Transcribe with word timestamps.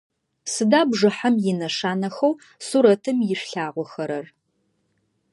Сыда 0.53 0.81
бжыхьэм 0.89 1.35
инэшанэхэу 1.49 2.33
сурэтым 2.65 3.17
ишъулъагъохэрэр? 3.33 4.25